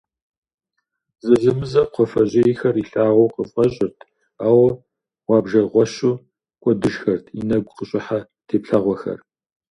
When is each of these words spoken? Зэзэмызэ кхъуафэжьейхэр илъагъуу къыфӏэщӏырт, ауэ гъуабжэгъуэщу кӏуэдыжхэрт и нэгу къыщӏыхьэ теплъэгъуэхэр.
Зэзэмызэ 1.27 1.81
кхъуафэжьейхэр 1.91 2.75
илъагъуу 2.81 3.33
къыфӏэщӏырт, 3.33 3.97
ауэ 4.45 4.69
гъуабжэгъуэщу 5.25 6.13
кӏуэдыжхэрт 6.61 7.25
и 7.39 7.41
нэгу 7.47 7.75
къыщӏыхьэ 7.77 8.19
теплъэгъуэхэр. 8.47 9.19